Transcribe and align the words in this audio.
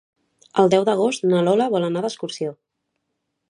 El 0.63 0.71
deu 0.73 0.85
d'agost 0.87 1.27
na 1.33 1.43
Lola 1.49 1.69
vol 1.77 1.85
anar 1.91 2.03
d'excursió. 2.07 2.59